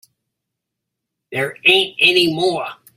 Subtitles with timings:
[1.31, 2.65] There ain't any more.